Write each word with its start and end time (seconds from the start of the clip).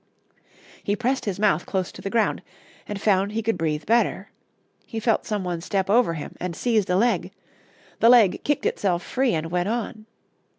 He 0.83 0.95
pressed 0.95 1.25
his 1.25 1.39
mouth 1.39 1.67
close 1.67 1.91
to 1.91 2.01
the 2.01 2.09
ground, 2.09 2.41
and 2.87 2.99
found 2.99 3.33
he 3.33 3.43
could 3.43 3.55
breathe 3.55 3.85
better. 3.85 4.31
He 4.87 4.99
felt 4.99 5.27
some 5.27 5.43
one 5.43 5.61
step 5.61 5.91
over 5.91 6.15
him, 6.15 6.35
and 6.39 6.55
seized 6.55 6.89
a 6.89 6.95
leg. 6.95 7.29
The 7.99 8.09
leg 8.09 8.41
kicked 8.43 8.65
itself 8.65 9.03
free 9.03 9.35
and 9.35 9.51
went 9.51 9.69
on. 9.69 10.07